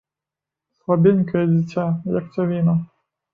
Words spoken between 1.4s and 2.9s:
дзіця, як цявіна.